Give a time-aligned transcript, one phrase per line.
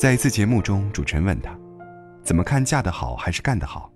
[0.00, 1.54] 在一次节目中，主持人问他
[2.24, 3.92] ：“怎么看嫁得好还是干得好？”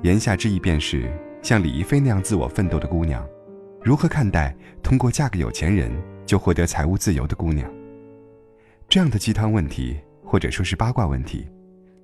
[0.00, 3.22] 言下之意便是，像李一菲那样自我奋斗的姑娘，
[3.82, 5.92] 如何看待通过嫁个有钱人
[6.24, 7.70] 就获得财务自由的姑娘？
[8.88, 11.46] 这样的鸡汤问题，或者说是八卦问题，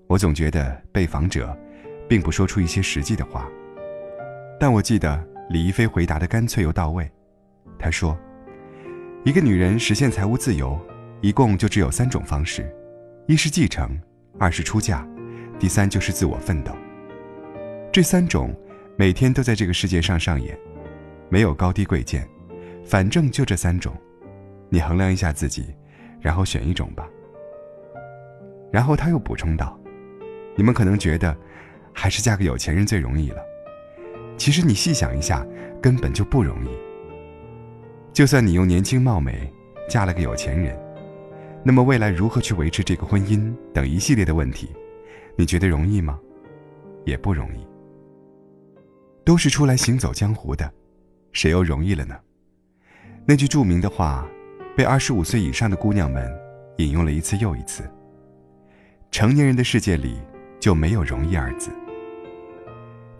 [0.08, 1.56] 我总觉得被访者
[2.06, 3.48] 并不说出一些实际的话。
[4.60, 7.10] 但我记得李一菲回答的干脆又到位，
[7.78, 8.14] 她说。
[9.24, 10.78] 一个女人实现财务自由，
[11.22, 12.70] 一共就只有三种方式：
[13.26, 13.88] 一是继承，
[14.36, 15.06] 二是出嫁，
[15.56, 16.72] 第三就是自我奋斗。
[17.92, 18.52] 这三种
[18.96, 20.58] 每天都在这个世界上上演，
[21.28, 22.28] 没有高低贵贱，
[22.84, 23.94] 反正就这三种。
[24.68, 25.66] 你衡量一下自己，
[26.20, 27.08] 然后选一种吧。
[28.72, 29.78] 然后他又补充道
[30.56, 31.36] ：“你们可能觉得，
[31.92, 33.40] 还是嫁个有钱人最容易了。
[34.36, 35.46] 其实你细想一下，
[35.80, 36.70] 根本就不容易。”
[38.12, 39.48] 就算你又年轻貌美，
[39.88, 40.76] 嫁了个有钱人，
[41.64, 44.68] 那么未来如何去维持这个婚姻等一系列的问题，
[45.36, 46.18] 你觉得容易吗？
[47.04, 47.66] 也不容易。
[49.24, 50.68] 都是出来行走江湖的，
[51.32, 52.18] 谁又容易了呢？
[53.24, 54.26] 那句著名的话，
[54.76, 56.28] 被二十五岁以上的姑娘们
[56.78, 57.84] 引用了一次又一次。
[59.12, 60.20] 成年人的世界里
[60.58, 61.70] 就没有容易二字。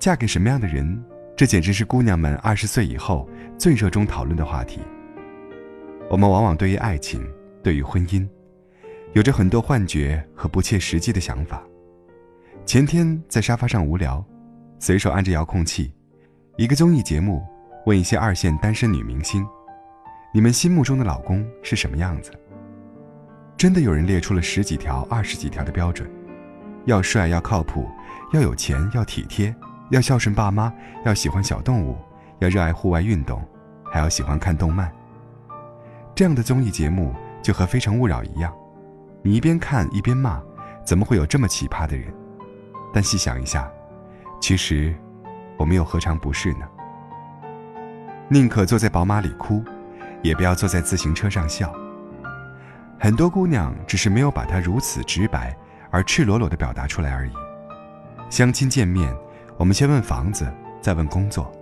[0.00, 1.00] 嫁给什么样的人？
[1.36, 4.80] 这简直是姑娘们二十岁以后最热衷讨论的话题。
[6.10, 7.24] 我们往往对于爱情、
[7.62, 8.28] 对于婚姻，
[9.12, 11.62] 有着很多幻觉和不切实际的想法。
[12.64, 14.24] 前天在沙发上无聊，
[14.78, 15.92] 随手按着遥控器，
[16.56, 17.42] 一个综艺节目
[17.86, 19.46] 问一些二线单身女明星
[20.32, 22.32] ：“你们心目中的老公是什么样子？”
[23.56, 26.10] 真的有人列出了十几条、二十几条的标准：
[26.86, 27.88] 要帅、要靠谱、
[28.32, 29.54] 要有钱、要体贴。
[29.90, 30.72] 要孝顺爸妈，
[31.04, 31.98] 要喜欢小动物，
[32.38, 33.46] 要热爱户外运动，
[33.84, 34.90] 还要喜欢看动漫。
[36.14, 38.54] 这样的综艺节目就和《非诚勿扰》一样，
[39.22, 40.40] 你一边看一边骂，
[40.84, 42.12] 怎么会有这么奇葩的人？
[42.92, 43.70] 但细想一下，
[44.40, 44.94] 其实
[45.56, 46.68] 我们又何尝不是呢？
[48.28, 49.62] 宁可坐在宝马里哭，
[50.22, 51.72] 也不要坐在自行车上笑。
[52.98, 55.56] 很多姑娘只是没有把它如此直白
[55.90, 57.32] 而赤裸裸地表达出来而已。
[58.30, 59.14] 相亲见面。
[59.58, 61.52] 我们先问房子，再问工作，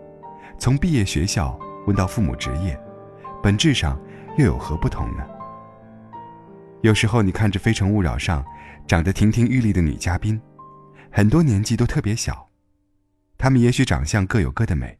[0.58, 2.80] 从毕业学校问到父母职业，
[3.42, 3.98] 本质上
[4.38, 5.24] 又有何不同呢？
[6.82, 8.42] 有时候你看着《非诚勿扰》上
[8.86, 10.40] 长得亭亭玉立的女嘉宾，
[11.10, 12.48] 很多年纪都特别小，
[13.36, 14.96] 她们也许长相各有各的美，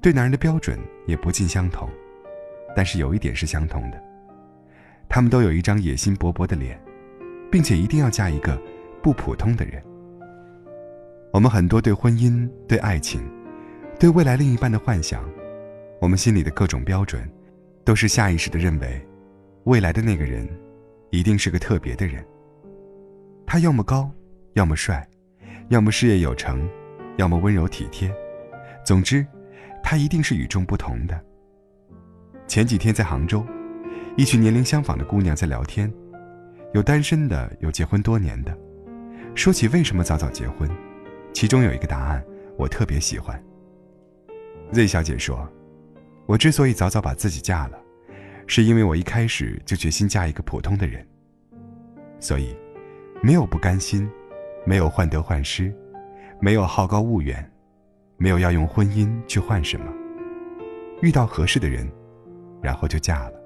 [0.00, 1.88] 对男人的标准也不尽相同，
[2.76, 4.00] 但是有一点是相同的，
[5.08, 6.80] 她们都有一张野心勃勃的脸，
[7.50, 8.56] 并且一定要嫁一个
[9.02, 9.82] 不普通的人。
[11.32, 13.20] 我们很多对婚姻、对爱情、
[13.98, 15.28] 对未来另一半的幻想，
[16.00, 17.28] 我们心里的各种标准，
[17.84, 19.04] 都是下意识的认为，
[19.64, 20.48] 未来的那个人，
[21.10, 22.24] 一定是个特别的人。
[23.46, 24.10] 他要么高，
[24.54, 25.06] 要么帅，
[25.68, 26.68] 要么事业有成，
[27.16, 28.12] 要么温柔体贴，
[28.84, 29.26] 总之，
[29.82, 31.20] 他一定是与众不同的。
[32.46, 33.44] 前几天在杭州，
[34.16, 35.92] 一群年龄相仿的姑娘在聊天，
[36.72, 38.56] 有单身的，有结婚多年的，
[39.34, 40.68] 说起为什么早早结婚。
[41.32, 42.24] 其中有一个答案，
[42.56, 43.40] 我特别喜欢。
[44.72, 45.48] Z 小姐说
[46.26, 47.78] ：“我之所以早早把自己嫁了，
[48.50, 51.06] 是因为我一开始就决心嫁一个普通的人。
[52.18, 52.52] 所以，
[53.22, 54.10] 没有不甘心，
[54.66, 55.72] 没有患得患失，
[56.40, 57.48] 没有好高骛远，
[58.16, 59.86] 没有要用婚姻去换什么。
[61.00, 61.88] 遇到合适的人，
[62.60, 63.40] 然后就嫁了。”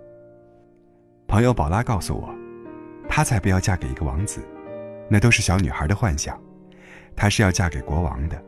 [1.28, 2.34] 朋友宝拉告诉我
[3.06, 4.40] ：“她才不要嫁给一个王子，
[5.10, 6.40] 那都是小女孩的幻想。”
[7.14, 8.42] 她是要嫁给国王的。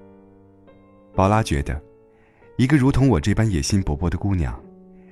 [1.14, 1.78] 宝拉觉得，
[2.56, 4.58] 一个如同我这般野心勃勃的姑娘，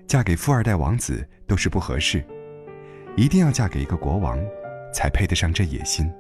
[0.07, 2.25] 嫁给富二代王子都是不合适，
[3.17, 4.39] 一定要嫁给一个国王，
[4.93, 6.11] 才配得上这野心。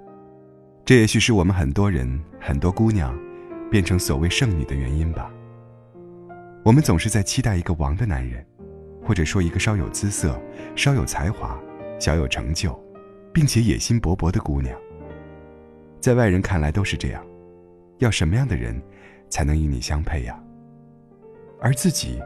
[0.84, 3.16] 这也许是我们很多人、很多姑娘，
[3.70, 5.30] 变成所谓剩女的原因吧。
[6.64, 8.44] 我们总是在期待一个王的男人，
[9.02, 10.40] 或者说一个稍有姿色、
[10.74, 11.58] 稍有才华、
[12.00, 12.78] 小有成就，
[13.32, 14.74] 并且野心勃勃的姑娘。
[16.00, 17.24] 在外人看来都是这样，
[17.98, 18.80] 要什么样的人，
[19.28, 20.38] 才能与你相配呀？
[21.60, 22.20] 而自己，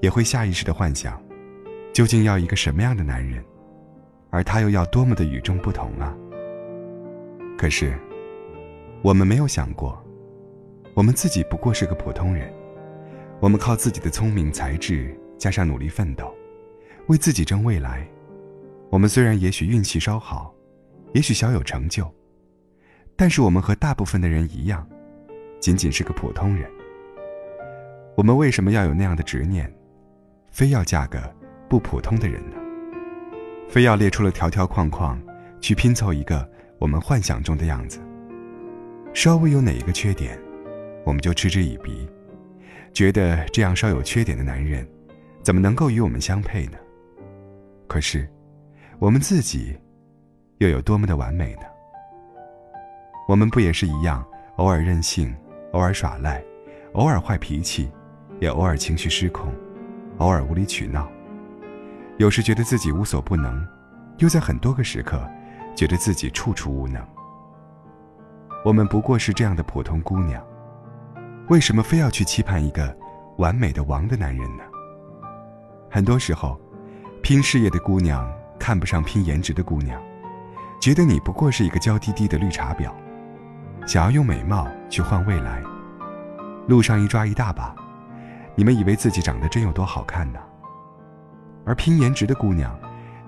[0.00, 1.20] 也会下意识的幻想，
[1.92, 3.44] 究竟要一个什么样的男人，
[4.30, 6.14] 而他又要多么的与众不同啊？
[7.56, 7.96] 可是，
[9.02, 10.02] 我们没有想过，
[10.92, 12.52] 我们自己不过是个普通人。
[13.40, 16.34] 我们靠自己的聪明才智，加上努力奋斗，
[17.08, 18.06] 为自己争未来。
[18.90, 20.54] 我们虽然也许运气稍好，
[21.12, 22.10] 也许小有成就，
[23.16, 24.86] 但是我们和大部分的人一样，
[25.60, 26.70] 仅仅是个普通人。
[28.16, 29.70] 我们为什么要有那样的执念，
[30.54, 31.20] 非要嫁个
[31.68, 32.56] 不普通的人呢？
[33.68, 35.20] 非要列出了条条框框，
[35.60, 36.48] 去拼凑一个
[36.78, 37.98] 我们幻想中的样子？
[39.12, 40.40] 稍微有哪一个缺点，
[41.04, 42.08] 我们就嗤之以鼻。
[42.92, 44.86] 觉得这样稍有缺点的男人，
[45.42, 46.78] 怎么能够与我们相配呢？
[47.88, 48.30] 可是，
[49.00, 49.76] 我们自己
[50.58, 51.62] 又有多么的完美呢？
[53.26, 54.24] 我们不也是一样，
[54.54, 55.34] 偶尔任性，
[55.72, 56.40] 偶尔耍赖，
[56.92, 57.90] 偶尔坏脾气，
[58.38, 59.52] 也偶尔情绪失控，
[60.18, 61.08] 偶尔无理取闹。
[62.18, 63.66] 有时觉得自己无所不能，
[64.18, 65.20] 又在很多个时刻，
[65.74, 67.04] 觉得自己处处无能。
[68.64, 70.42] 我们不过是这样的普通姑娘。
[71.48, 72.96] 为什么非要去期盼一个
[73.36, 74.62] 完美的王的男人呢？
[75.90, 76.58] 很多时候，
[77.22, 78.26] 拼事业的姑娘
[78.58, 80.00] 看不上拼颜值的姑娘，
[80.80, 82.90] 觉得你不过是一个娇滴滴的绿茶婊，
[83.86, 85.62] 想要用美貌去换未来。
[86.66, 87.76] 路上一抓一大把，
[88.56, 90.38] 你们以为自己长得真有多好看呢？
[91.64, 92.78] 而拼颜值的姑娘，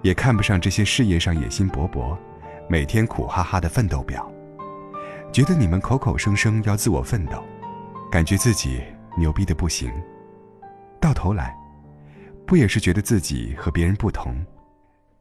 [0.02, 2.16] 也看不上这些事业上野心勃勃、
[2.68, 4.30] 每天苦哈哈的奋斗表，
[5.32, 7.42] 觉得你们口口声声要自我奋斗。
[8.08, 8.82] 感觉自己
[9.18, 9.90] 牛逼的不行，
[11.00, 11.54] 到头来，
[12.46, 14.46] 不也是觉得自己和别人不同，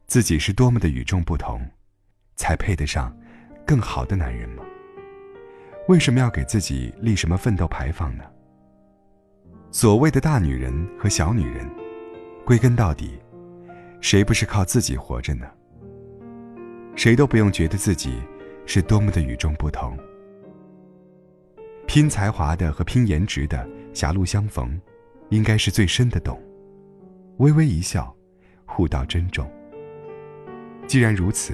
[0.06, 1.60] 自己是多么的与众不同，
[2.36, 3.12] 才配得上
[3.66, 4.64] 更好的男人吗？
[5.88, 8.24] 为什么要给自己立什么奋斗牌坊呢？
[9.78, 11.70] 所谓的大女人和小女人，
[12.46, 13.20] 归根到底，
[14.00, 15.46] 谁不是靠自己活着呢？
[16.96, 18.22] 谁都不用觉得自己
[18.66, 20.00] 是多么的与众不同。
[21.88, 24.80] 拼才华的和拼颜值的狭路相逢，
[25.28, 26.42] 应该是最深的懂。
[27.40, 28.16] 微微一笑，
[28.66, 29.46] 互道珍重。
[30.88, 31.54] 既然如此，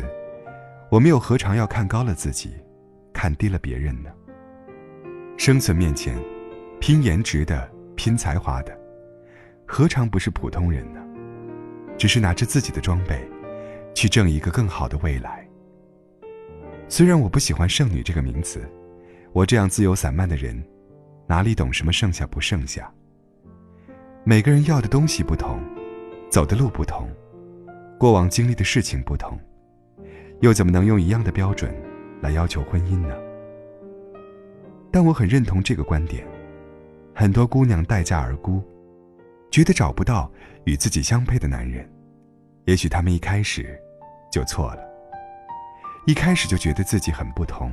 [0.92, 2.52] 我们又何尝要看高了自己，
[3.12, 4.12] 看低了别人呢？
[5.38, 6.16] 生存面前，
[6.80, 8.78] 拼颜值的、拼才华的，
[9.66, 11.00] 何尝不是普通人呢？
[11.98, 13.28] 只是拿着自己的装备，
[13.94, 15.48] 去挣一个更好的未来。
[16.88, 18.62] 虽然我不喜欢“剩女”这个名词。
[19.34, 20.62] 我这样自由散漫的人，
[21.26, 22.92] 哪里懂什么剩下不剩下？
[24.26, 25.58] 每个人要的东西不同，
[26.30, 27.10] 走的路不同，
[27.98, 29.40] 过往经历的事情不同，
[30.42, 31.74] 又怎么能用一样的标准
[32.20, 33.16] 来要求婚姻呢？
[34.92, 36.28] 但我很认同这个观点：
[37.22, 38.64] 很多姑娘待嫁而孤，
[39.52, 40.28] 觉得找不到
[40.66, 41.88] 与自己相配的男人，
[42.66, 43.80] 也许他们一开始
[44.32, 44.82] 就错了，
[46.08, 47.72] 一开始就觉得自己很不同。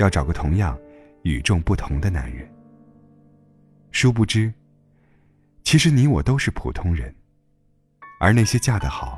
[0.00, 0.76] 要找个同样
[1.22, 2.44] 与众不同的男人，
[3.92, 4.52] 殊不知，
[5.62, 7.14] 其实你我都是普通人，
[8.18, 9.16] 而那些嫁得好、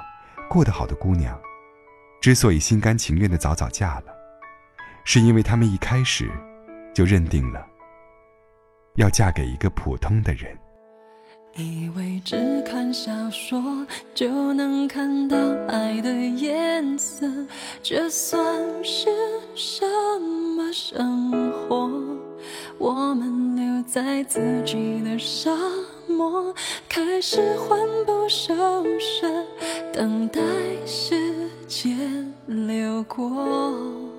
[0.51, 1.41] 过得好的姑娘，
[2.21, 4.15] 之所以心甘情愿的早早嫁了，
[5.07, 6.31] 是因为她们一开始
[6.93, 7.67] 就认定了
[8.97, 10.57] 要嫁给一个普通的人。
[11.55, 15.37] 以为只看小说就能看到
[15.69, 17.27] 爱的颜色，
[17.83, 18.43] 这算
[18.83, 19.11] 是
[19.55, 19.87] 什
[20.57, 21.91] 么生活？
[22.79, 25.51] 我们留在自己的沙
[26.09, 26.55] 漠，
[26.89, 28.55] 开始魂不守
[28.99, 29.29] 舍，
[29.93, 30.41] 等待
[30.87, 34.12] 时间流过。